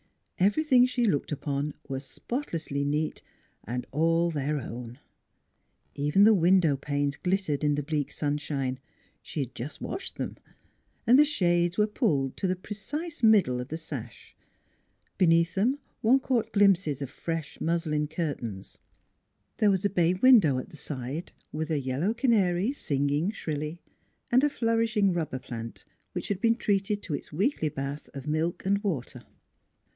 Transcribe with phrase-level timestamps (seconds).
[0.39, 3.21] Everything she looked upon was spotlessly neat
[3.63, 4.97] and all their own.
[5.93, 8.79] Even the window panes glittered in the bleak sunshine
[9.21, 10.37] she had just washed them
[11.05, 14.35] and the shades were pulled to the precise middle of the sash;
[15.19, 18.79] beneath them one caught glimpses of NEIGHBORS 91 fresh muslin curtains.
[19.57, 23.79] There was a bay window at the side, with a yellow canary, singing shrilly,
[24.31, 28.65] and a flourishing rubber plant which had been treated to its weekly bath of milk
[28.65, 29.21] and water.